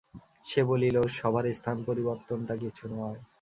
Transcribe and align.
সে 0.45 0.61
বলিল, 0.69 0.95
সভার 1.17 1.45
স্থান-পরিবর্তনটা 1.57 2.53
কিছু 2.63 2.83
নয়। 2.93 3.19